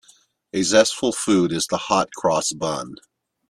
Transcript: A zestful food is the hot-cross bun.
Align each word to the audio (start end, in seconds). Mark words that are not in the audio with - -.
A 0.51 0.63
zestful 0.63 1.11
food 1.11 1.51
is 1.51 1.67
the 1.67 1.77
hot-cross 1.77 2.53
bun. 2.53 2.95